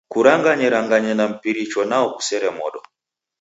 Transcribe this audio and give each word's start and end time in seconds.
Kuranganyeranganye 0.13 1.11
na 1.15 1.25
mpiricho, 1.33 1.79
nao 1.89 2.07
kusere 2.15 2.49
modo. 2.57 2.79